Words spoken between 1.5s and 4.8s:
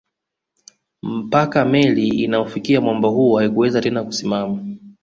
meli inaufikia mwamba huo haikuweza tena kusimama